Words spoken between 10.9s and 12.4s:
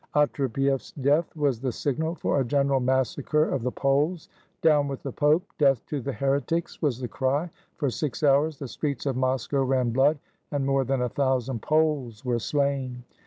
a thousand Poles were